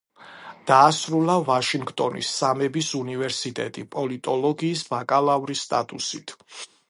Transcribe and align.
დაასრულა 0.69 1.35
ვაშინგტონის 1.49 2.31
სამების 2.37 2.89
უნივერსიტეტი 3.01 3.85
პოლიტოლოგიის 3.97 4.83
ბაკალავრის 4.95 5.65
სტატუსით. 5.69 6.37